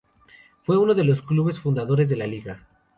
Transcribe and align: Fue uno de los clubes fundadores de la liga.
Fue 0.63 0.79
uno 0.79 0.95
de 0.95 1.03
los 1.03 1.21
clubes 1.21 1.59
fundadores 1.59 2.09
de 2.09 2.15
la 2.15 2.25
liga. 2.25 2.67